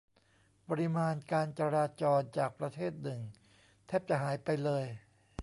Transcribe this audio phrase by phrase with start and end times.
[0.69, 3.19] ปริมาณการจราจรจากประเทศหนึ่ง
[3.87, 4.85] แทบจะหายไปเลย